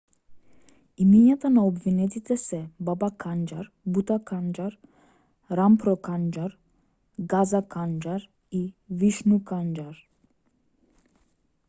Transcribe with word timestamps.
имињата 1.03 1.49
на 1.57 1.63
обвинетите 1.71 2.37
се 2.43 2.61
баба 2.87 3.09
канџар 3.25 3.67
бута 3.97 4.17
канџар 4.31 4.77
рампро 5.59 5.93
канџар 6.09 6.57
газа 7.35 7.63
канџар 7.77 8.27
и 8.61 8.63
вишну 9.03 9.37
канџар 9.53 10.01